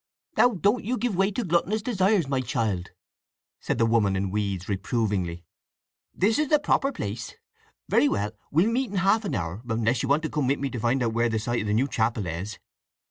[0.35, 2.89] "Now, don't you give way to gluttonous desires, my child,"
[3.59, 5.45] said the woman in weeds reprovingly.
[6.11, 7.35] "This is the proper place.
[7.87, 11.03] Very well: we'll meet in half an hour, unless you come with me to find
[11.03, 12.57] out where the site of the new chapel is?"